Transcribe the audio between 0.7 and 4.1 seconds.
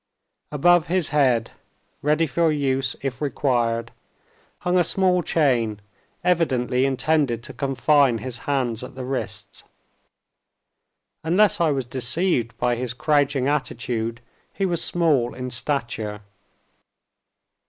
his head, ready for use if required,